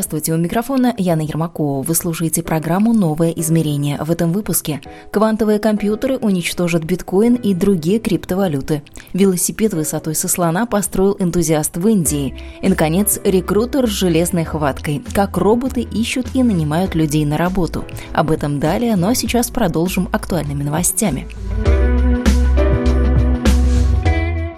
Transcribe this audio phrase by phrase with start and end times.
[0.00, 1.82] Здравствуйте, у микрофона Яна Ермакова.
[1.82, 3.98] Вы слушаете программу «Новое измерение».
[4.02, 4.80] В этом выпуске
[5.12, 8.82] квантовые компьютеры уничтожат биткоин и другие криптовалюты.
[9.12, 12.34] Велосипед высотой со слона построил энтузиаст в Индии.
[12.62, 15.02] И, наконец, рекрутер с железной хваткой.
[15.12, 17.84] Как роботы ищут и нанимают людей на работу.
[18.14, 21.28] Об этом далее, но сейчас продолжим актуальными новостями.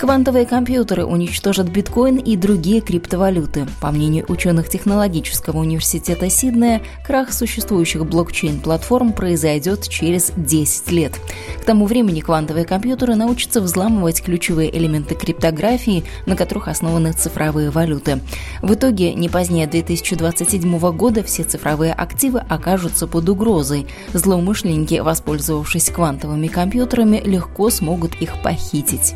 [0.02, 3.68] Квантовые компьютеры уничтожат биткоин и другие криптовалюты.
[3.80, 11.20] По мнению ученых технологического университета Сиднея, крах существующих блокчейн-платформ произойдет через 10 лет.
[11.60, 18.18] К тому времени квантовые компьютеры научатся взламывать ключевые элементы криптографии, на которых основаны цифровые валюты.
[18.60, 23.86] В итоге, не позднее 2027 года все цифровые активы окажутся под угрозой.
[24.12, 29.14] Злоумышленники, воспользовавшись квантовыми компьютерами, легко смогут их похитить.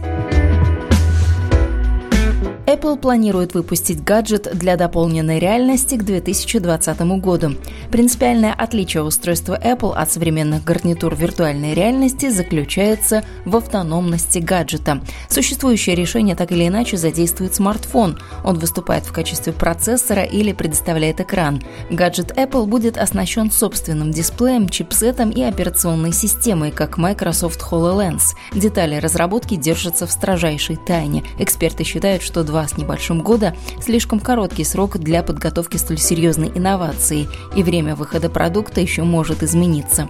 [2.76, 7.54] Apple планирует выпустить гаджет для дополненной реальности к 2020 году.
[7.90, 15.00] Принципиальное отличие устройства Apple от современных гарнитур виртуальной реальности заключается в автономности гаджета.
[15.30, 18.18] Существующее решение так или иначе задействует смартфон.
[18.44, 21.62] Он выступает в качестве процессора или предоставляет экран.
[21.88, 28.34] Гаджет Apple будет оснащен собственным дисплеем, чипсетом и операционной системой, как Microsoft HoloLens.
[28.52, 31.24] Детали разработки держатся в строжайшей тайне.
[31.38, 37.28] Эксперты считают, что два с небольшим года– слишком короткий срок для подготовки столь серьезной инновации,
[37.54, 40.08] и время выхода продукта еще может измениться.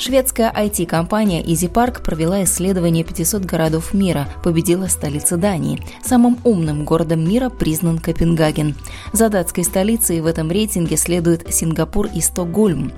[0.00, 5.78] Шведская IT-компания EasyPark провела исследование 500 городов мира, победила столица Дании.
[6.02, 8.76] Самым умным городом мира признан Копенгаген.
[9.12, 12.92] За датской столицей в этом рейтинге следуют Сингапур и Стокгольм.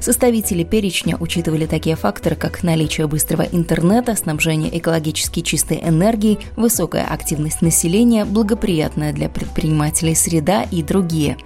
[0.00, 7.62] Составители перечня учитывали такие факторы, как наличие быстрого интернета, снабжение экологически чистой энергией, высокая активность
[7.62, 11.36] населения, благоприятная для предпринимателей среда и другие.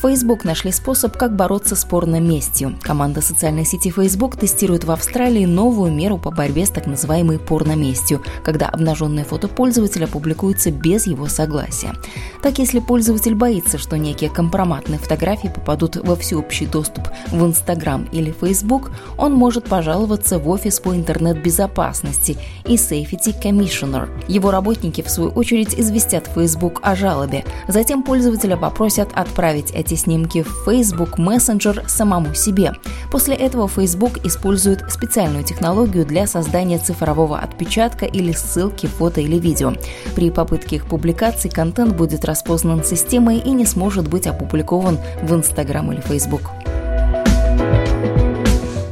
[0.00, 2.78] Facebook нашли способ, как бороться с порноместью.
[2.80, 8.22] Команда социальной сети Facebook тестирует в Австралии новую меру по борьбе с так называемой порноместью,
[8.42, 11.92] когда обнаженные фото пользователя публикуются без его согласия.
[12.40, 18.32] Так, если пользователь боится, что некие компроматные фотографии попадут во всеобщий доступ в Instagram или
[18.32, 24.08] Facebook, он может пожаловаться в офис по интернет-безопасности и Safety Commissioner.
[24.28, 27.44] Его работники, в свою очередь, известят Facebook о жалобе.
[27.68, 32.72] Затем пользователя попросят отправить эти снимки в Facebook Messenger самому себе.
[33.10, 39.74] После этого Facebook использует специальную технологию для создания цифрового отпечатка или ссылки, фото или видео.
[40.14, 45.92] При попытке их публикации контент будет распознан системой и не сможет быть опубликован в Instagram
[45.92, 46.59] или Facebook.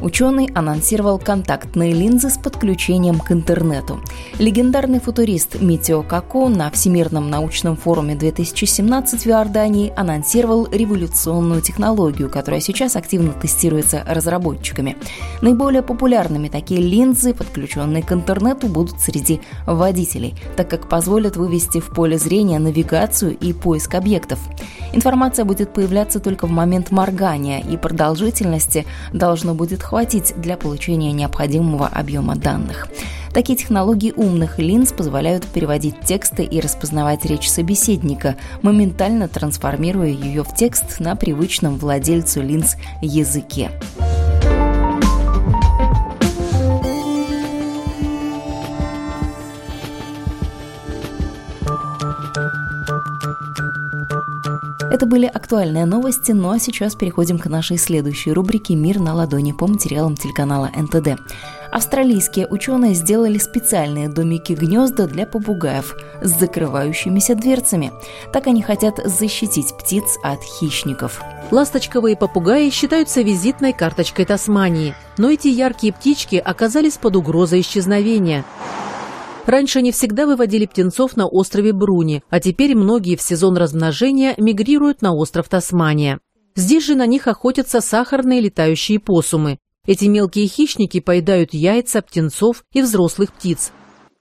[0.08, 4.00] Ученый анонсировал контактные линзы с подключением к интернету.
[4.38, 12.62] Легендарный футурист Митио Како на Всемирном научном форуме 2017 в Иордании анонсировал революционную технологию, которая
[12.62, 14.96] сейчас активно тестируется разработчиками.
[15.42, 21.90] Наиболее популярными такие линзы, подключенные к интернету, будут среди водителей, так как позволят вывести в
[21.90, 24.38] поле зрения навигацию и поиск объектов.
[24.94, 31.10] Информация будет появляться только в момент моргания, и продолжительности должно будет хватить хватить для получения
[31.10, 32.86] необходимого объема данных.
[33.34, 40.54] Такие технологии умных линз позволяют переводить тексты и распознавать речь собеседника, моментально трансформируя ее в
[40.54, 43.72] текст на привычном владельцу линз языке.
[54.90, 59.52] Это были актуальные новости, ну а сейчас переходим к нашей следующей рубрике «Мир на ладони»
[59.52, 61.20] по материалам телеканала НТД.
[61.70, 67.93] Австралийские ученые сделали специальные домики-гнезда для попугаев с закрывающимися дверцами.
[68.32, 71.20] Так они хотят защитить птиц от хищников.
[71.50, 78.43] Ласточковые попугаи считаются визитной карточкой Тасмании, но эти яркие птички оказались под угрозой исчезновения.
[79.49, 85.00] Раньше не всегда выводили птенцов на острове Бруни, а теперь многие в сезон размножения мигрируют
[85.00, 86.21] на остров Тасмания.
[86.55, 89.59] Здесь же на них охотятся сахарные летающие посумы.
[89.87, 93.73] Эти мелкие хищники поедают яйца, птенцов и взрослых птиц.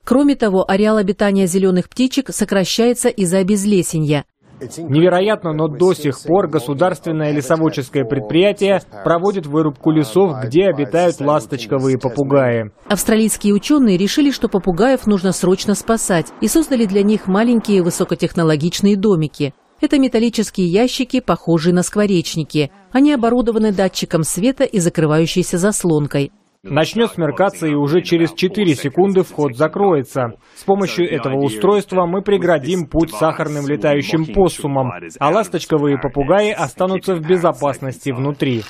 [0.05, 4.23] Кроме того, ареал обитания зеленых птичек сокращается из-за обезлесения.
[4.59, 12.71] Невероятно, но до сих пор государственное лесоводческое предприятие проводит вырубку лесов, где обитают ласточковые попугаи.
[12.87, 19.53] Австралийские ученые решили, что попугаев нужно срочно спасать и создали для них маленькие высокотехнологичные домики.
[19.79, 22.71] Это металлические ящики, похожие на скворечники.
[22.91, 26.31] Они оборудованы датчиком света и закрывающейся заслонкой.
[26.63, 30.33] Начнет смеркаться и уже через 4 секунды вход закроется.
[30.55, 37.21] С помощью этого устройства мы преградим путь сахарным летающим поссумам, а ласточковые попугаи останутся в
[37.21, 38.63] безопасности внутри.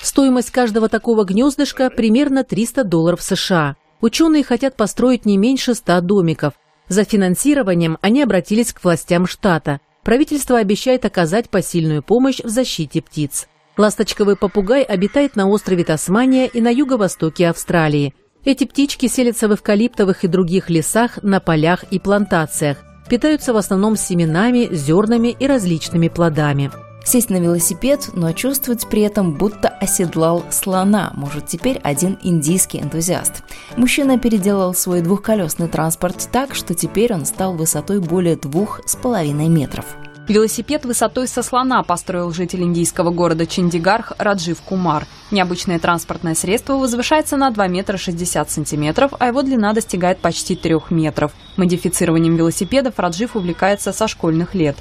[0.00, 3.76] Стоимость каждого такого гнездышка примерно 300 долларов США.
[4.00, 6.54] Ученые хотят построить не меньше 100 домиков.
[6.88, 9.80] За финансированием они обратились к властям штата.
[10.04, 13.48] Правительство обещает оказать посильную помощь в защите птиц.
[13.78, 18.12] Ласточковый попугай обитает на острове Тасмания и на юго-востоке Австралии.
[18.44, 22.78] Эти птички селятся в эвкалиптовых и других лесах, на полях и плантациях.
[23.08, 26.72] Питаются в основном семенами, зернами и различными плодами.
[27.04, 33.44] Сесть на велосипед, но чувствовать при этом, будто оседлал слона, может теперь один индийский энтузиаст.
[33.76, 39.48] Мужчина переделал свой двухколесный транспорт так, что теперь он стал высотой более двух с половиной
[39.48, 39.86] метров.
[40.28, 45.06] Велосипед высотой со слона построил житель индийского города Чандигарх Раджив Кумар.
[45.30, 50.80] Необычное транспортное средство возвышается на 2 метра 60 сантиметров, а его длина достигает почти 3
[50.90, 51.32] метров.
[51.56, 54.76] Модифицированием велосипедов Раджив увлекается со школьных лет.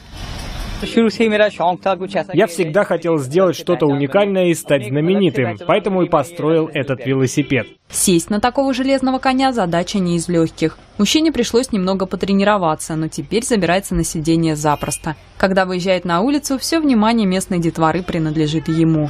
[2.34, 7.68] Я всегда хотел сделать что-то уникальное и стать знаменитым, поэтому и построил этот велосипед.
[7.90, 10.78] Сесть на такого железного коня задача не из легких.
[10.98, 15.16] Мужчине пришлось немного потренироваться, но теперь забирается на сиденье запросто.
[15.38, 19.10] Когда выезжает на улицу, все внимание местной детворы принадлежит ему.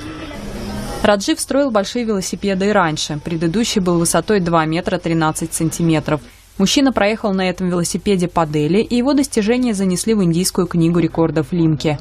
[1.03, 3.19] Раджив строил большие велосипеды и раньше.
[3.23, 6.21] Предыдущий был высотой 2 метра 13 сантиметров.
[6.57, 11.51] Мужчина проехал на этом велосипеде по Дели, и его достижения занесли в индийскую книгу рекордов
[11.51, 11.97] Лимки.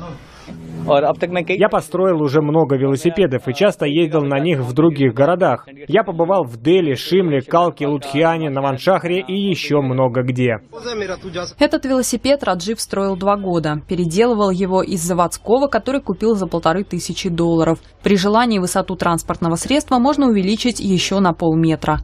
[0.87, 5.67] Я построил уже много велосипедов и часто ездил на них в других городах.
[5.89, 10.59] Я побывал в Дели, Шимле, Калке, Лудхиане, Наваншахре и еще много где.
[11.59, 13.83] Этот велосипед Раджив строил два года.
[13.89, 17.81] Переделывал его из заводского, который купил за полторы тысячи долларов.
[18.05, 22.01] При желании высоту транспортного средства можно увеличить еще на полметра.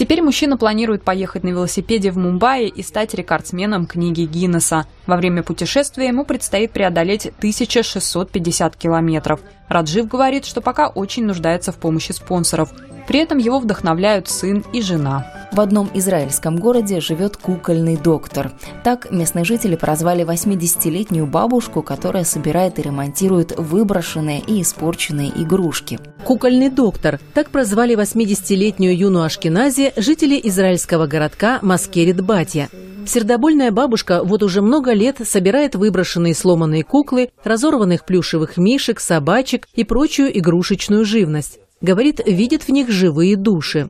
[0.00, 4.86] Теперь мужчина планирует поехать на велосипеде в Мумбаи и стать рекордсменом книги Гиннесса.
[5.06, 9.40] Во время путешествия ему предстоит преодолеть 1650 километров.
[9.68, 12.72] Раджив говорит, что пока очень нуждается в помощи спонсоров.
[13.08, 15.39] При этом его вдохновляют сын и жена.
[15.52, 18.52] В одном израильском городе живет кукольный доктор.
[18.84, 25.98] Так местные жители прозвали 80-летнюю бабушку, которая собирает и ремонтирует выброшенные и испорченные игрушки.
[26.24, 27.18] Кукольный доктор.
[27.34, 32.68] Так прозвали 80-летнюю Юну Ашкенази жители израильского городка Маскерит-Батья.
[33.06, 39.82] Сердобольная бабушка вот уже много лет собирает выброшенные сломанные куклы, разорванных плюшевых мишек, собачек и
[39.82, 41.58] прочую игрушечную живность.
[41.82, 43.88] Говорит, видит в них живые души.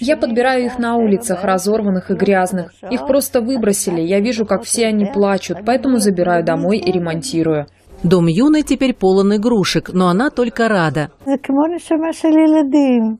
[0.00, 2.72] Я подбираю их на улицах, разорванных и грязных.
[2.90, 4.00] Их просто выбросили.
[4.00, 7.66] Я вижу, как все они плачут, поэтому забираю домой и ремонтирую.
[8.02, 11.10] Дом Юны теперь полон игрушек, но она только рада.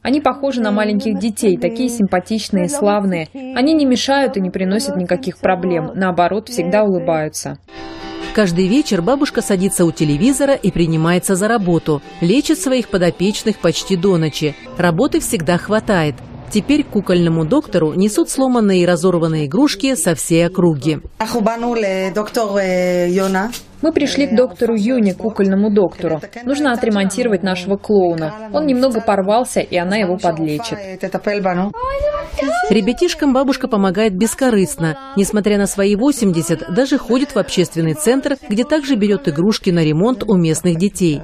[0.03, 3.29] Они похожи на маленьких детей, такие симпатичные, славные.
[3.55, 5.91] Они не мешают и не приносят никаких проблем.
[5.95, 7.59] Наоборот, всегда улыбаются.
[8.37, 12.03] Каждый вечер бабушка садится у телевизора и принимается за работу.
[12.21, 14.55] Лечит своих подопечных почти до ночи.
[14.77, 16.17] Работы всегда хватает.
[16.51, 20.99] Теперь к кукольному доктору несут сломанные и разорванные игрушки со всей округи.
[23.83, 26.21] Мы пришли к доктору Юне, кукольному доктору.
[26.45, 28.51] Нужно отремонтировать нашего клоуна.
[28.53, 30.79] Он немного порвался, и она его подлечит.
[32.71, 34.99] Ребятишкам бабушка помогает бескорыстно.
[35.17, 40.25] Несмотря на свои 80, даже ходит в общественный центр, где также берет игрушки на ремонт
[40.27, 41.21] у местных детей.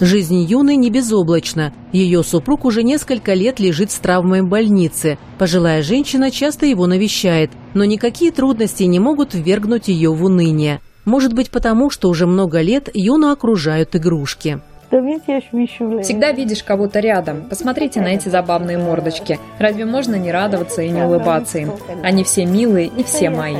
[0.00, 1.72] Жизнь Юны не безоблачна.
[1.90, 5.16] Ее супруг уже несколько лет лежит с травмой в больнице.
[5.38, 10.80] Пожилая женщина часто его навещает, но никакие трудности не могут ввергнуть ее в уныние.
[11.06, 14.60] Может быть потому, что уже много лет Юну окружают игрушки.
[14.90, 17.48] Всегда видишь кого-то рядом.
[17.48, 19.38] Посмотрите на эти забавные мордочки.
[19.58, 21.72] Разве можно не радоваться и не улыбаться им?
[22.02, 23.56] Они все милые и все мои.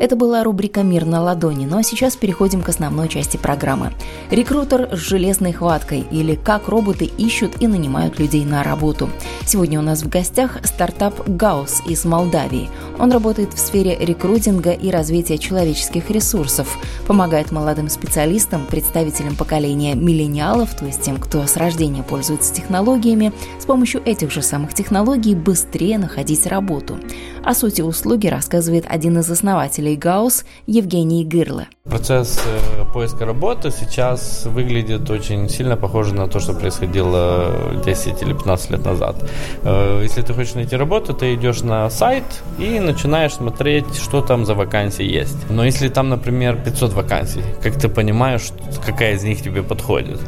[0.00, 3.92] Это была рубрика «Мир на ладони», но сейчас переходим к основной части программы.
[4.30, 9.10] Рекрутер с железной хваткой или как роботы ищут и нанимают людей на работу.
[9.44, 12.70] Сегодня у нас в гостях стартап «Гаус» из Молдавии.
[12.98, 20.74] Он работает в сфере рекрутинга и развития человеческих ресурсов, помогает молодым специалистам, представителям поколения миллениалов,
[20.74, 25.98] то есть тем, кто с рождения пользуется технологиями, с помощью этих же самых технологий быстрее
[25.98, 26.98] находить работу.
[27.44, 31.66] О сути услуги рассказывает один из основателей Гаус Евгений Гырло.
[31.84, 37.52] Процесс э, поиска работы сейчас выглядит очень сильно похоже на то, что происходило
[37.84, 39.16] 10 или 15 лет назад.
[39.62, 42.24] Э, если ты хочешь найти работу, ты идешь на сайт
[42.58, 45.50] и начинаешь смотреть, что там за вакансии есть.
[45.50, 48.50] Но если там, например, 500 вакансий, как ты понимаешь,
[48.86, 50.20] какая из них тебе подходит?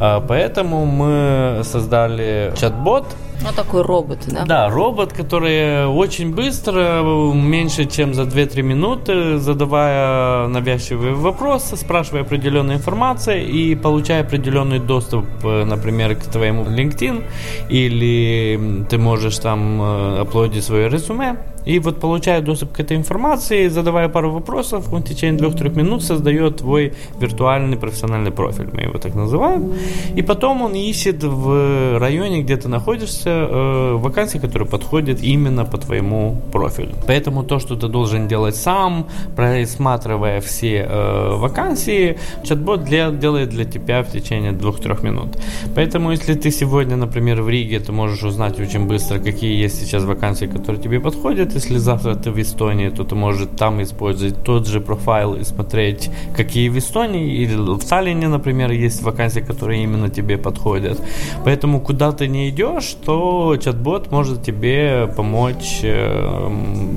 [0.00, 3.06] Э, поэтому мы создали чат-бот,
[3.42, 4.44] ну, такой робот, да?
[4.44, 12.78] Да, робот, который очень быстро, меньше чем за 2-3 минуты, задавая навязчивые вопросы, спрашивая определенную
[12.78, 17.24] информацию и получая определенный доступ, э, например, к твоему LinkedIn,
[17.70, 23.68] или ты можешь там э, аплодить свое резюме, и вот получая доступ к этой информации,
[23.68, 28.98] задавая пару вопросов, он в течение двух-трех минут создает твой виртуальный профессиональный профиль, мы его
[28.98, 29.72] так называем.
[30.16, 35.78] И потом он ищет в районе, где ты находишься, э, вакансии, которые подходят именно по
[35.78, 36.94] твоему профилю.
[37.06, 43.64] Поэтому то, что ты должен делать сам, просматривая все э, вакансии, чат-бот для, делает для
[43.64, 45.28] тебя в течение двух-трех минут.
[45.74, 50.04] Поэтому, если ты сегодня, например, в Риге, ты можешь узнать очень быстро, какие есть сейчас
[50.04, 54.42] вакансии, которые тебе подходят, будет, если завтра ты в Эстонии, то ты можешь там использовать
[54.44, 59.82] тот же профайл и смотреть, какие в Эстонии или в Таллине, например, есть вакансии, которые
[59.82, 61.00] именно тебе подходят.
[61.44, 66.50] Поэтому куда ты не идешь, то чат-бот может тебе помочь э,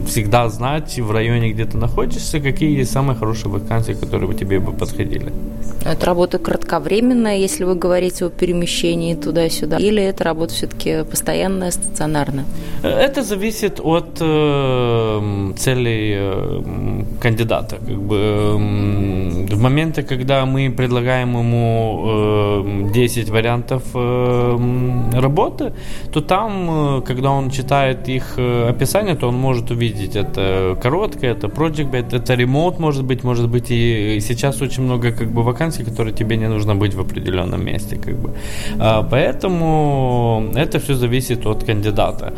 [0.07, 4.59] всегда знать в районе, где ты находишься, какие есть самые хорошие вакансии, которые бы тебе
[4.59, 5.31] бы подходили.
[5.85, 12.45] Это работа кратковременная, если вы говорите о перемещении туда-сюда, или это работа все-таки постоянная, стационарная?
[12.83, 14.42] Это зависит от э,
[15.55, 17.75] целей э, кандидата.
[17.75, 25.73] Как бы, эм, в моменты, когда мы предлагаем ему 10 э, вариантов эм, работы,
[26.11, 31.47] то там, э, когда он читает их описание, то он может увидеть это короткое, это
[31.47, 36.13] project, это ремонт, может быть, может быть и сейчас очень много как бы вакансий, которые
[36.13, 38.29] тебе не нужно быть в определенном месте, как бы.
[38.79, 42.33] А, поэтому это все зависит от кандидата.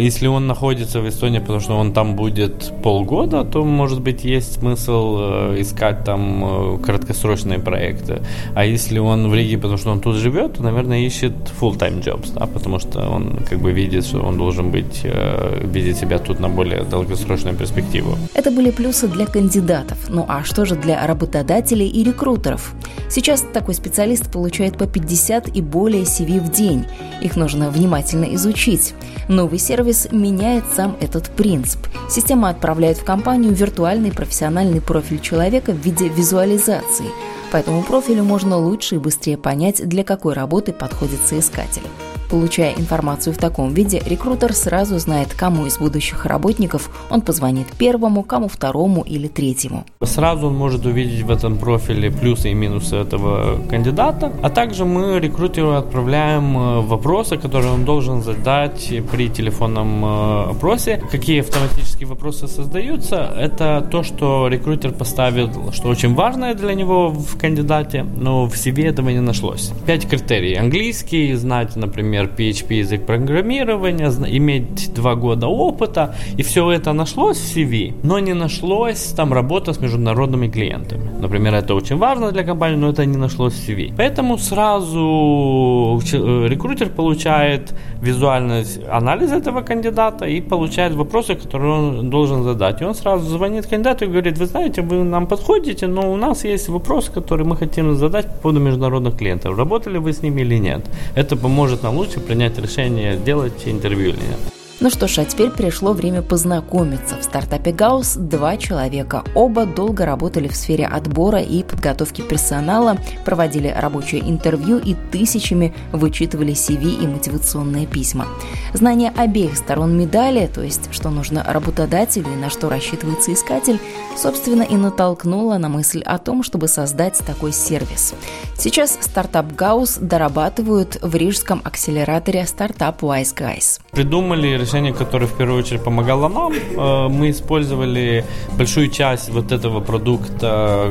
[0.00, 4.24] Если он находится в Эстонии Эстонии, потому что он там будет полгода, то, может быть,
[4.24, 8.20] есть смысл э, искать там э, краткосрочные проекты.
[8.54, 12.32] А если он в Риге, потому что он тут живет, то, наверное, ищет full-time jobs,
[12.34, 16.40] да, потому что он как бы видит, что он должен быть, э, видеть себя тут
[16.40, 18.16] на более долгосрочную перспективу.
[18.34, 19.98] Это были плюсы для кандидатов.
[20.10, 22.72] Ну а что же для работодателей и рекрутеров?
[23.10, 26.84] Сейчас такой специалист получает по 50 и более CV в день.
[27.22, 28.94] Их нужно внимательно изучить.
[29.28, 31.80] Новый сервис меняет сам этот принцип.
[32.08, 37.06] Система отправляет в компанию виртуальный профессиональный профиль человека в виде визуализации.
[37.50, 41.82] По этому профилю можно лучше и быстрее понять, для какой работы подходит соискатель.
[42.30, 48.22] Получая информацию в таком виде, рекрутер сразу знает, кому из будущих работников он позвонит первому,
[48.22, 49.86] кому второму или третьему.
[50.02, 55.18] Сразу он может увидеть в этом профиле плюсы и минусы этого кандидата, а также мы
[55.20, 61.02] рекрутеру отправляем э, вопросы, которые он должен задать при телефонном э, опросе.
[61.10, 63.16] Какие автоматические вопросы создаются?
[63.38, 68.86] Это то, что рекрутер поставил, что очень важное для него в кандидате, но в CV
[68.86, 69.72] этого не нашлось.
[69.86, 70.54] Пять критерий.
[70.54, 77.38] Английский, знать, например, например, PHP язык программирования, иметь два года опыта, и все это нашлось
[77.38, 81.10] в CV, но не нашлось там работа с международными клиентами.
[81.20, 83.92] Например, это очень важно для компании, но это не нашлось в CV.
[83.96, 92.42] Поэтому сразу э, рекрутер получает визуальный анализ этого кандидата и получает вопросы, которые он должен
[92.42, 92.82] задать.
[92.82, 96.44] И он сразу звонит кандидату и говорит, вы знаете, вы нам подходите, но у нас
[96.44, 99.58] есть вопрос, который мы хотим задать по поводу международных клиентов.
[99.58, 100.80] Работали вы с ними или нет?
[101.16, 104.57] Это поможет нам лучше принять решение, делать интервью или нет.
[104.80, 107.16] Ну что ж, а теперь пришло время познакомиться.
[107.16, 109.24] В стартапе Гаус два человека.
[109.34, 116.52] Оба долго работали в сфере отбора и подготовки персонала, проводили рабочее интервью и тысячами вычитывали
[116.52, 118.28] CV и мотивационные письма.
[118.72, 123.80] Знание обеих сторон медали, то есть что нужно работодателю и на что рассчитывается искатель,
[124.16, 128.14] собственно и натолкнуло на мысль о том, чтобы создать такой сервис.
[128.56, 133.80] Сейчас стартап Гаус дорабатывают в рижском акселераторе стартап Wise Guys.
[133.90, 136.52] Придумали решение, которое в первую очередь помогало нам.
[136.52, 138.24] Э, мы использовали
[138.58, 140.90] большую часть вот этого продукта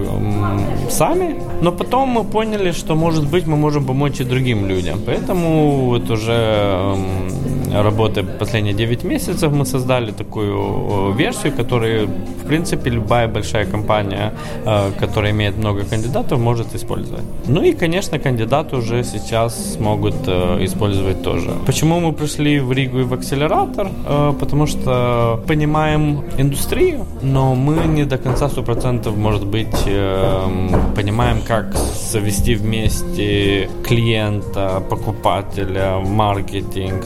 [0.90, 5.00] сами, но потом мы поняли, что, может быть, мы можем помочь и другим людям.
[5.06, 6.96] Поэтому вот уже
[7.74, 14.32] работая последние 9 месяцев, мы создали такую версию, которую, в принципе, любая большая компания,
[14.66, 17.24] э, которая имеет много кандидатов, может использовать.
[17.48, 21.52] Ну и, конечно, кандидаты уже сейчас смогут э, использовать тоже.
[21.66, 23.88] Почему мы пришли в Ригу и в акселератор?
[24.08, 29.68] Э, потому что понимаем индустрию, но мы не до конца 100% может быть
[30.96, 37.06] понимаем, как совести вместе клиента, покупателя, маркетинг,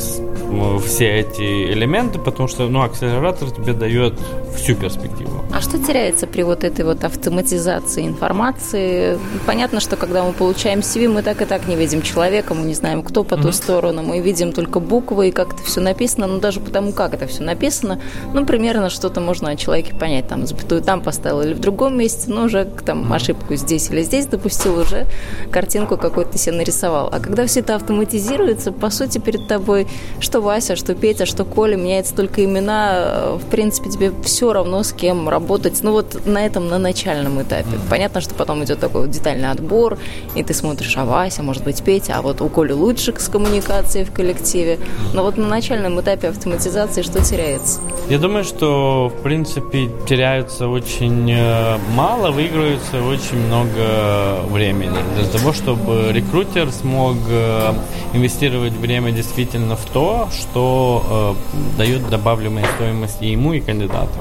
[0.79, 4.19] все эти элементы, потому что ну, акселератор тебе дает
[4.55, 5.40] всю перспективу.
[5.53, 9.19] А что теряется при вот этой вот автоматизации информации?
[9.45, 12.73] Понятно, что когда мы получаем CV, мы так и так не видим человека, мы не
[12.73, 13.41] знаем, кто по mm-hmm.
[13.41, 17.13] ту сторону, мы видим только буквы и как это все написано, но даже потому, как
[17.13, 17.99] это все написано,
[18.33, 22.31] ну, примерно что-то можно о человеке понять, там, запятую там поставил или в другом месте,
[22.31, 25.05] но уже там ошибку здесь или здесь допустил, уже
[25.51, 27.09] картинку какую-то себе нарисовал.
[27.11, 29.87] А когда все это автоматизируется, по сути, перед тобой
[30.19, 34.93] что Вася, что Петя, что Коля, меняются только имена, в принципе, тебе все равно с
[34.93, 35.83] кем работать.
[35.83, 37.77] Ну вот на этом, на начальном этапе.
[37.89, 39.97] Понятно, что потом идет такой вот детальный отбор,
[40.35, 44.05] и ты смотришь, а Вася, может быть, Петя, а вот у Коли лучше с коммуникацией
[44.05, 44.77] в коллективе.
[45.13, 47.79] Но вот на начальном этапе автоматизации что теряется?
[48.09, 54.97] Я думаю, что, в принципе, теряются очень э, мало, выигрывается очень много времени.
[55.15, 57.73] Для того, чтобы рекрутер смог э,
[58.13, 64.19] инвестировать время действительно в то, что э, дает добавляемую стоимость и ему, и кандидату.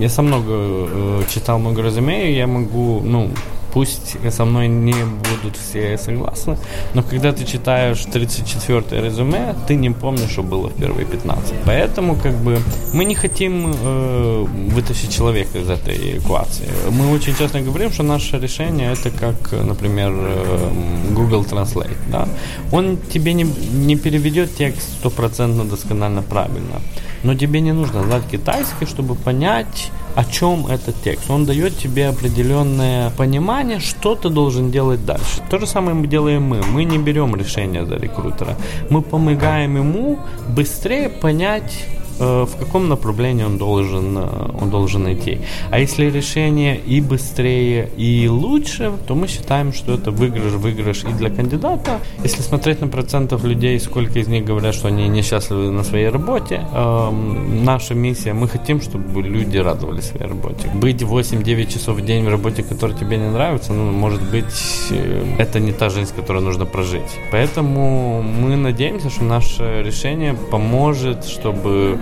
[0.00, 3.30] Я сам много э, читал много резюме, я могу, ну,
[3.72, 6.56] пусть со мной не будут все согласны,
[6.94, 11.54] но когда ты читаешь 34-е резюме, ты не помнишь, что было в первые 15.
[11.64, 12.58] Поэтому как бы
[12.92, 16.68] мы не хотим э, вытащить человека из этой эквации.
[16.90, 20.70] Мы очень часто говорим, что наше решение это как, например, э,
[21.14, 21.96] Google Translate.
[22.10, 22.28] Да?
[22.72, 26.80] Он тебе не, не переведет текст стопроцентно досконально правильно,
[27.22, 31.30] но тебе не нужно знать китайский, чтобы понять, о чем этот текст.
[31.30, 35.40] Он дает тебе определенное понимание, что ты должен делать дальше.
[35.50, 36.62] То же самое мы делаем мы.
[36.62, 38.56] Мы не берем решение за рекрутера.
[38.90, 41.86] Мы помогаем ему быстрее понять
[42.22, 45.38] в каком направлении он должен, э, он должен идти.
[45.70, 51.12] А если решение и быстрее, и лучше, то мы считаем, что это выигрыш, выигрыш и
[51.12, 52.00] для кандидата.
[52.24, 56.60] Если смотреть на процентов людей, сколько из них говорят, что они несчастливы на своей работе,
[56.74, 60.68] эм, наша миссия, мы хотим, чтобы люди радовались своей работе.
[60.74, 65.36] Быть 8-9 часов в день в работе, которая тебе не нравится, ну, может быть, э,
[65.38, 67.18] это не та жизнь, которую нужно прожить.
[67.30, 71.96] Поэтому мы надеемся, что наше решение поможет, чтобы Э,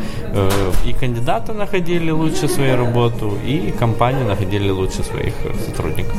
[0.86, 5.34] и кандидаты находили лучше свою работу, и компании находили лучше своих
[5.66, 6.16] сотрудников.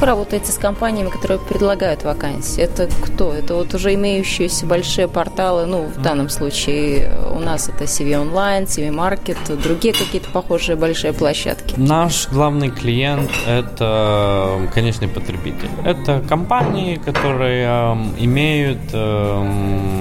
[0.00, 2.62] Вы работаете с компаниями, которые предлагают вакансии?
[2.62, 3.32] Это кто?
[3.32, 8.64] Это вот уже имеющиеся большие порталы, ну, в данном случае у нас это CV Online,
[8.64, 11.74] CV Market, другие какие-то похожие большие площадки?
[11.76, 15.70] Наш главный клиент– это конечный потребитель.
[15.84, 19.98] Это компании, которые э, имеют э,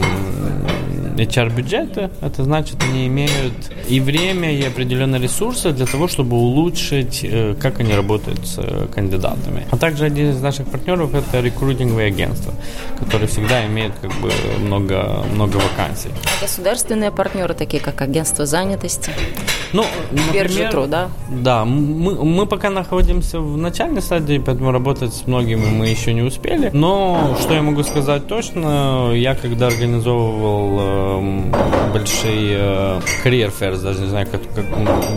[1.23, 3.53] HR-бюджеты, это значит, они имеют
[3.87, 8.87] и время, и определенные ресурсы для того, чтобы улучшить, э, как они работают с э,
[8.93, 9.65] кандидатами.
[9.71, 12.53] А также один из наших партнеров это рекрутинговые агентства,
[12.99, 16.09] которые всегда имеют как бы много, много вакансий.
[16.37, 19.11] А государственные партнеры, такие как агентство занятости?
[19.73, 21.09] Ну, например, труда.
[21.29, 26.21] Да, мы, мы пока находимся в начальной стадии, поэтому работать с многими мы еще не
[26.21, 26.69] успели.
[26.73, 31.06] Но что я могу сказать точно, я когда организовывал э,
[31.93, 34.65] большие карьер э, ферс, даже не знаю, как, как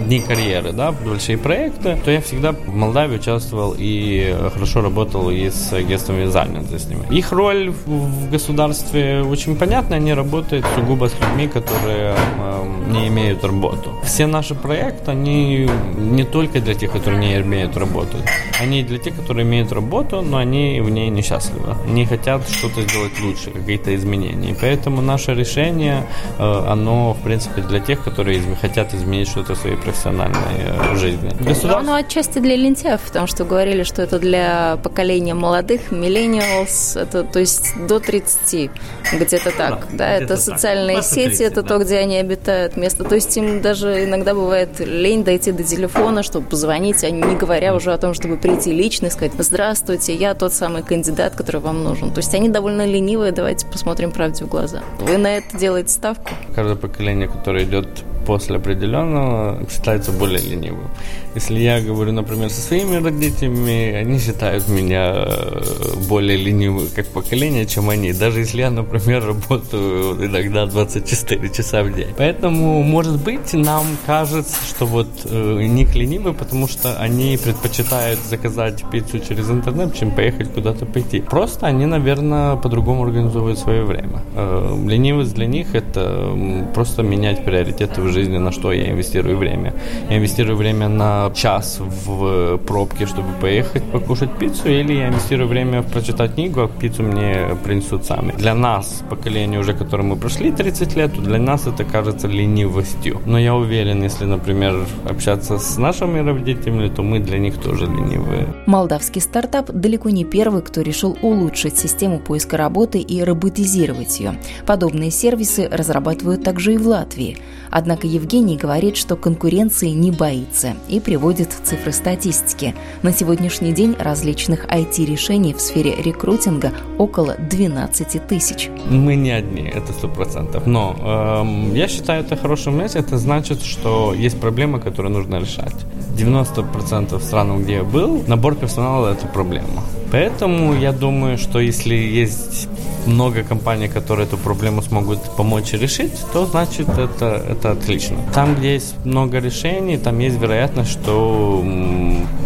[0.06, 5.50] дни карьеры, да, большие проекты, то я всегда в Молдавии участвовал и хорошо работал и
[5.50, 6.96] с агентствами занятости.
[7.10, 13.44] Их роль в государстве очень понятна, они работают сугубо с людьми, которые э, не имеют
[13.44, 13.90] работу.
[14.04, 18.16] Все наши проекты, они не только для тех, которые не имеют работу,
[18.60, 21.76] они для тех, которые имеют работу, но они в ней несчастливы.
[21.86, 24.50] Они хотят что-то сделать лучше, какие-то изменения.
[24.50, 26.06] И поэтому наше решение обучение,
[26.38, 31.30] э, оно, в принципе, для тех, которые хотят изменить что-то в своей профессиональной э, жизни.
[31.40, 31.78] Государство...
[31.78, 37.40] Оно отчасти для лентяев, потому что говорили, что это для поколения молодых, millennials, это, то
[37.40, 38.70] есть до 30,
[39.12, 39.86] где-то так.
[39.92, 41.04] Да, да это социальные так.
[41.04, 41.68] сети, 30, это да.
[41.68, 43.04] то, где они обитают, место.
[43.04, 47.74] То есть им даже иногда бывает лень дойти до телефона, чтобы позвонить, а не говоря
[47.74, 51.82] уже о том, чтобы прийти лично и сказать «Здравствуйте, я тот самый кандидат, который вам
[51.84, 52.10] нужен».
[52.10, 54.82] То есть они довольно ленивые, давайте посмотрим правде в глаза.
[54.98, 56.30] Вы на это делаете ставку?
[56.54, 57.86] Каждое поколение, которое идет
[58.26, 60.88] после определенного считается более ленивым.
[61.34, 65.60] Если я говорю, например, со своими родителями, они считают меня э,
[66.08, 68.12] более ленивым как поколение, чем они.
[68.12, 72.08] Даже если я, например, работаю иногда 24 часа в день.
[72.16, 78.84] Поэтому, может быть, нам кажется, что вот э, них ленивы, потому что они предпочитают заказать
[78.90, 81.20] пиццу через интернет, чем поехать куда-то пойти.
[81.20, 84.22] Просто они, наверное, по-другому организовывают свое время.
[84.34, 86.36] Э, ленивость для них это
[86.74, 89.74] просто менять приоритеты в жизни, на что я инвестирую время.
[90.10, 95.82] Я инвестирую время на час в пробке, чтобы поехать покушать пиццу, или я инвестирую время
[95.82, 98.32] прочитать книгу, а пиццу мне принесут сами.
[98.32, 103.20] Для нас, поколение уже, которое мы прошли 30 лет, для нас это кажется ленивостью.
[103.26, 108.54] Но я уверен, если, например, общаться с нашими родителями, то мы для них тоже ленивые.
[108.66, 114.34] Молдавский стартап далеко не первый, кто решил улучшить систему поиска работы и роботизировать ее.
[114.66, 117.38] Подобные сервисы разрабатывают также и в Латвии.
[117.70, 122.72] Однако Евгений говорит, что конкуренции не боится и приводит цифры статистики.
[123.02, 128.68] На сегодняшний день различных IT-решений в сфере рекрутинга около 12 тысяч.
[128.88, 130.68] Мы не одни, это сто процентов.
[130.68, 130.94] Но
[131.42, 133.00] эм, я считаю это хорошим месте.
[133.00, 135.74] Это значит, что есть проблема, которую нужно решать.
[136.20, 139.82] 90% стран, где я был, набор персонала– это проблема.
[140.12, 142.68] Поэтому я думаю, что если есть
[143.06, 148.16] много компаний, которые эту проблему смогут помочь решить, то значит это, это отлично.
[148.34, 151.64] Там, где есть много решений, там есть вероятность, что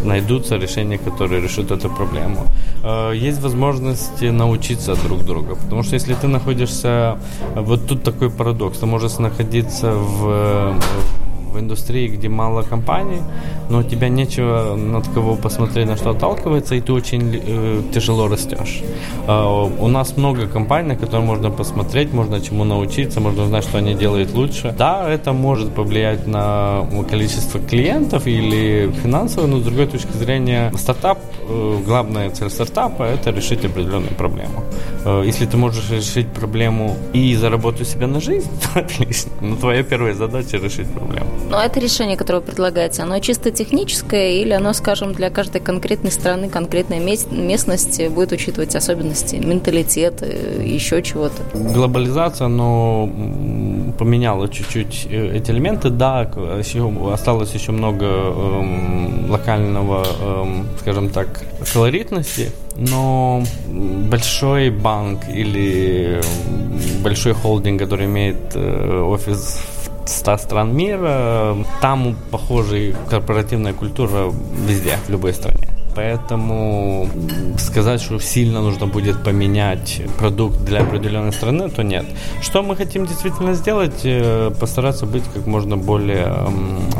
[0.05, 2.47] найдутся решения, которые решат эту проблему.
[2.85, 7.17] Э, есть возможность научиться друг друга, потому что если ты находишься...
[7.55, 8.79] Вот тут такой парадокс.
[8.79, 10.75] Ты можешь находиться в
[11.55, 13.21] в индустрии, где мало компаний,
[13.71, 18.29] но у тебя нечего над кого посмотреть, на что отталкивается, и ты очень э, тяжело
[18.29, 18.83] растешь.
[19.27, 23.79] Э, у нас много компаний, на которые можно посмотреть, можно чему научиться, можно узнать, что
[23.79, 24.75] они делают лучше.
[24.79, 31.19] Да, это может повлиять на количество клиентов или финансово, но с другой точки зрения, стартап,
[31.49, 34.65] э, главная цель стартапа– это решить определенную проблему.
[35.05, 39.31] Э, если ты можешь решить проблему и заработать себе на жизнь, отлично.
[39.41, 41.29] Но твоя первая задача– решить проблему.
[41.49, 46.49] Но это решение, которое предлагается, оно чисто техническое или оно, скажем, для каждой конкретной страны,
[46.49, 51.43] конкретной местности будет учитывать особенности, менталитет, еще чего-то?
[51.55, 53.09] Глобализация, оно
[53.99, 55.91] поменяла чуть-чуть э, эти элементы.
[55.91, 56.31] Да,
[57.13, 63.43] осталось еще много эм, локального, эм, скажем так, колоритности, но
[64.11, 66.21] большой банк или
[67.03, 69.61] большой холдинг, который имеет э, офис
[70.07, 71.57] 100 стран мира.
[71.81, 74.33] Там похожая корпоративная культура
[74.67, 75.69] везде, в любой стране.
[75.95, 77.09] Поэтому
[77.59, 82.05] сказать, что сильно нужно будет поменять продукт для определенной страны, то нет.
[82.43, 84.01] Что мы хотим действительно сделать?
[84.05, 86.35] Э, постараться быть как можно более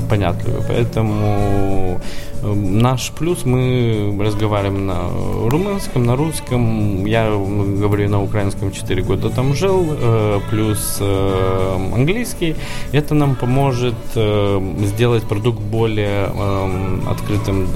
[0.09, 0.63] понятливым.
[0.69, 2.01] Поэтому
[2.45, 5.09] Наш плюс, мы разговариваем на
[5.49, 7.07] румынском, на русском.
[7.07, 12.55] Я говорю на украинском 4 года там жил, э, плюс э, английский.
[12.93, 16.31] Это нам поможет э, сделать продукт более
[17.07, 17.67] открытым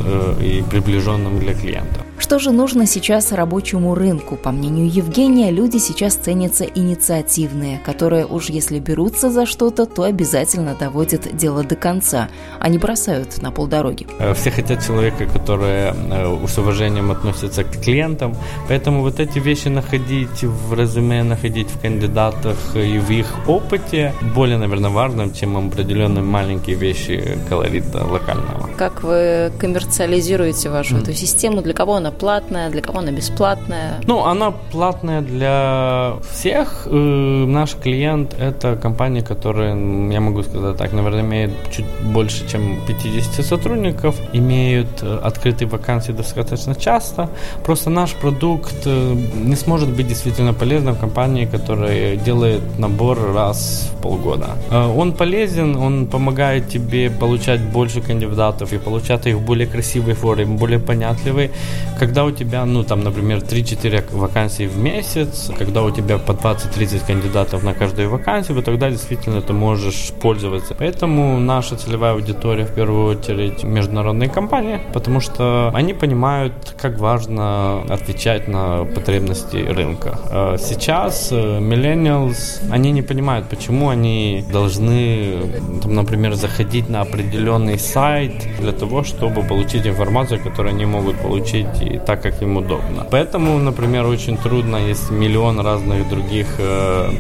[0.41, 2.08] и приближенным для клиента.
[2.29, 4.37] Что же нужно сейчас рабочему рынку?
[4.37, 10.75] По мнению Евгения, люди сейчас ценятся инициативные, которые уж если берутся за что-то, то обязательно
[10.75, 12.29] доводят дело до конца,
[12.61, 14.07] а не бросают на полдороги.
[14.35, 18.37] Все хотят человека, который э, с уважением относится к клиентам,
[18.69, 24.59] поэтому вот эти вещи находить в резюме, находить в кандидатах и в их опыте более,
[24.59, 28.69] наверное, важным, чем определенные маленькие вещи колорита локального.
[28.77, 31.03] Как вы коммерциализируете вашу mm.
[31.03, 31.63] эту систему?
[31.63, 34.01] Для кого она платная, для кого она бесплатная?
[34.07, 36.87] Ну, она платная для всех.
[36.87, 39.75] Э, наш клиент– это компания, которая,
[40.11, 46.13] я могу сказать так, наверное, имеет чуть больше, чем 50 сотрудников, имеют э, открытые вакансии
[46.13, 47.29] достаточно часто.
[47.65, 53.91] Просто наш продукт э, не сможет быть действительно полезным в компании, которая делает набор раз
[53.93, 54.47] в полгода.
[54.71, 60.45] Он полезен, он помогает тебе получать больше кандидатов и получать их в более красивой форме,
[60.45, 61.51] более понятливой,
[61.99, 66.33] как Когда у тебя, ну, там, например, 3-4 вакансии в месяц, когда у тебя по
[66.33, 70.75] 20-30 кандидатов на каждую вакансию, вот тогда действительно ты можешь пользоваться.
[70.79, 77.83] Поэтому наша целевая аудитория в первую очередь международные компании, потому что они понимают, как важно
[77.91, 80.19] отвечать на потребности рынка.
[80.31, 85.43] А сейчас э, millennials, они не понимают, почему они должны,
[85.83, 91.98] там, например, заходить на определенный сайт для того, чтобы получить информацию, которую они могут получить
[91.99, 93.07] и так, как им удобно.
[93.11, 97.11] Поэтому, например, очень трудно, есть миллион разных других э,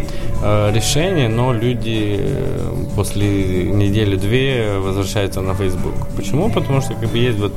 [0.43, 5.95] э, решений, но люди э, после недели-две возвращаются на Facebook.
[6.17, 6.51] Почему?
[6.51, 7.53] Потому что как бы есть вот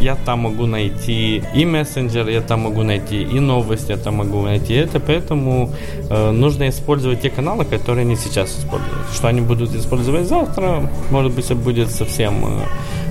[0.00, 4.42] я там могу найти и мессенджер, я там могу найти и новости, я там могу
[4.42, 5.70] найти это, поэтому
[6.10, 9.10] э, нужно использовать те каналы, которые они сейчас используют.
[9.12, 12.64] Что они будут использовать завтра, может быть, это будет совсем э,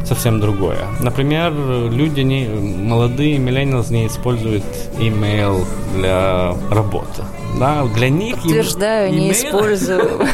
[0.05, 0.87] совсем другое.
[0.99, 4.63] Например, люди не, молодые millennials не используют
[4.99, 7.23] email для работы.
[7.57, 8.37] Да, для них...
[8.45, 10.21] Утверждаю, не использую.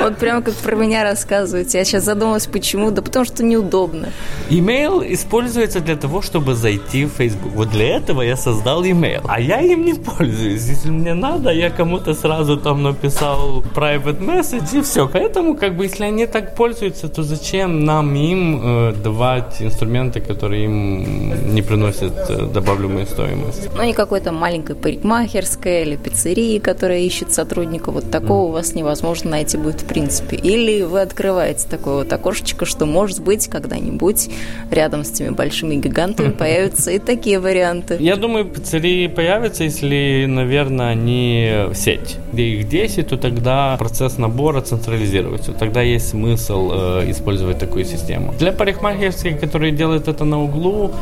[0.00, 1.78] Вот прямо как про меня рассказываете.
[1.78, 2.90] Я сейчас задумалась, почему.
[2.90, 4.08] Да потому что неудобно.
[4.50, 7.52] Email используется для того, чтобы зайти в Facebook.
[7.54, 9.22] Вот для этого я создал email.
[9.28, 10.68] А я им не пользуюсь.
[10.68, 15.08] Если мне надо, я кому-то сразу там написал private message и все.
[15.08, 20.64] Поэтому, как бы, если они так пользуются, то зачем нам им э, давать инструменты, которые
[20.64, 23.68] им не приносят э, добавляемую стоимость?
[23.76, 27.90] Ну, не какой-то маленькой парикмахерской или пиццерии, которая ищет сотрудника.
[27.90, 28.48] Вот такого mm.
[28.48, 30.36] у вас невозможно найти будет в принципе.
[30.36, 34.30] Или вы открываете такое вот окошечко, что может быть когда-нибудь
[34.70, 37.96] рядом с теми большими гигантами появятся и такие варианты.
[38.00, 42.16] Я думаю, пиццерии появятся, если, наверное, они сеть.
[42.32, 45.52] Где их 10, то тогда процесс набора централизируется.
[45.52, 48.34] Тогда есть смысл э, использовать такую систему.
[48.38, 50.92] Для парикмахерских, которые делают это на углу,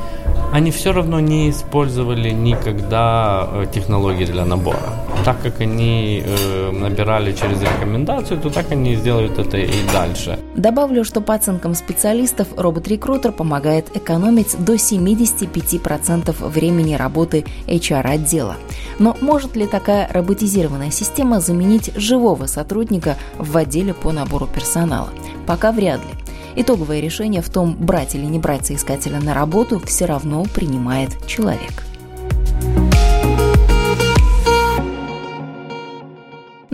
[0.52, 5.05] они все равно не использовали никогда э, технологии для набора.
[5.24, 10.38] Так как они э, набирали через рекомендацию, то так они сделают это и дальше.
[10.54, 18.56] Добавлю, что по оценкам специалистов робот-рекрутер помогает экономить до 75% времени работы HR-отдела.
[18.98, 25.08] Но может ли такая роботизированная система заменить живого сотрудника в отделе по набору персонала?
[25.46, 26.10] Пока вряд ли.
[26.58, 31.84] Итоговое решение в том, брать или не брать соискателя на работу, все равно принимает человек.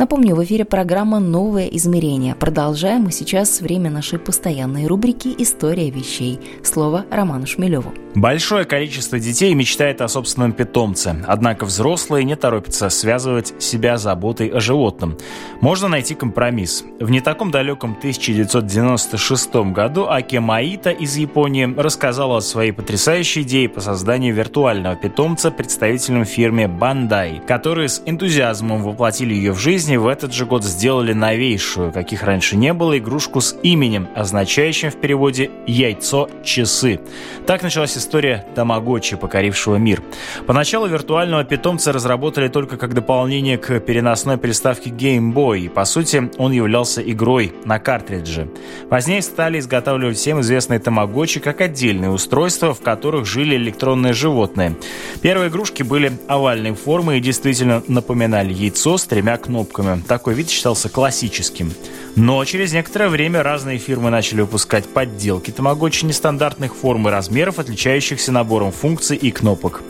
[0.02, 2.34] Напомню, в эфире программа «Новое измерение».
[2.34, 6.40] Продолжаем мы сейчас время нашей постоянной рубрики «История вещей».
[6.64, 7.94] Слово Роману Шмелеву.
[8.16, 14.60] Большое количество детей мечтает о собственном питомце, однако взрослые не торопятся связывать себя заботой о
[14.60, 15.16] животном.
[15.60, 16.84] Можно найти компромисс.
[17.00, 23.68] В не таком далеком 1996 году Аки Маита из Японии рассказала о своей потрясающей идее
[23.70, 29.96] по созданию виртуального питомца представителям фирме Bandai, которые с энтузиазмом воплотили ее в жизнь и
[29.98, 34.96] в этот же год сделали новейшую, каких раньше не было, игрушку с именем, означающим в
[34.96, 37.00] переводе «яйцо-часы».
[37.46, 40.02] Так началась история Тамагочи, покорившего мир.
[40.46, 46.31] Поначалу виртуального питомца разработали только как дополнение к переносной приставке Game Boy, и по сути
[46.38, 48.48] он являлся игрой на картридже.
[48.88, 54.76] Позднее стали изготавливать всем известные Тамагочи как отдельные устройства, в которых жили электронные животные.
[55.20, 59.81] Первые игрушки были овальной формы и действительно напоминали яйцо с тремя кнопками.
[60.06, 61.72] Такой вид считался классическим.
[62.16, 68.32] Но через некоторое время разные фирмы начали выпускать подделки Тамагочи нестандартных форм и размеров, отличающихся
[68.32, 69.82] набором функций и кнопок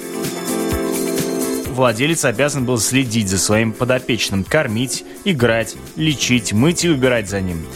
[1.72, 7.66] владелец обязан был следить за своим подопечным, кормить, играть, лечить, мыть и убирать за ним.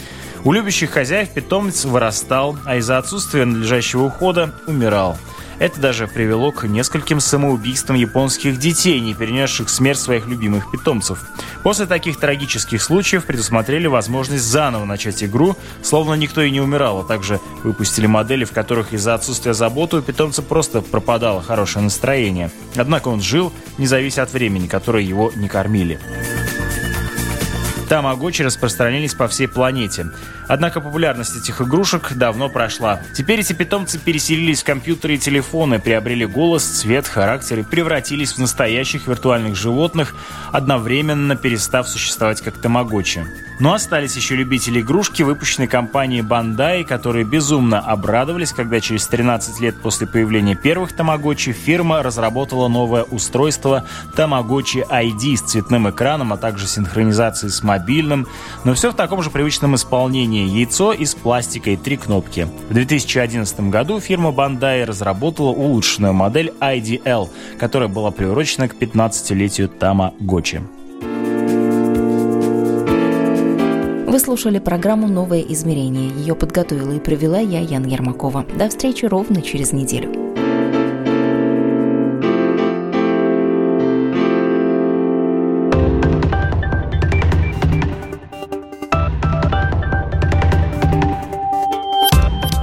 [0.43, 5.17] У любящих хозяев питомец вырастал, а из-за отсутствия надлежащего ухода умирал–
[5.59, 11.19] это даже привело к нескольким самоубийствам японских детей, не перенесших смерть своих любимых питомцев.
[11.63, 17.03] После таких трагических случаев предусмотрели возможность заново начать игру, словно никто и не умирал, а
[17.03, 22.51] также выпустили модели, в которых из-за отсутствия заботы у питомца просто пропадало хорошее настроение.
[22.75, 25.99] Однако он жил, не завися от времени, которое его не кормили.
[27.87, 30.07] Тамагочи распространились по всей планете.
[30.47, 33.01] Однако популярность этих игрушек давно прошла.
[33.13, 38.39] Теперь эти питомцы переселились в компьютеры и телефоны, приобрели голос, цвет, характер и превратились в
[38.39, 40.15] настоящих виртуальных животных,
[40.51, 43.25] одновременно перестав существовать как тамагочи.
[43.59, 49.81] Но остались еще любители игрушки, выпущенной компанией Bandai, которые безумно обрадовались, когда через 13 лет
[49.81, 56.67] после появления первых тамагочи фирма разработала новое устройство Tamagotchi ID с цветным экраном, а также
[56.67, 58.27] синхронизацией с мобильным мобильным,
[58.63, 60.47] но все в таком же привычном исполнении.
[60.47, 62.47] Яйцо из пластика и три кнопки.
[62.69, 70.61] В 2011 году фирма Bandai разработала улучшенную модель IDL, которая была приурочена к 15-летию Тамагочи.
[74.07, 76.09] Вы слушали программу «Новое измерение».
[76.09, 78.45] Ее подготовила и провела я, Ян Ермакова.
[78.57, 80.26] До встречи ровно через неделю.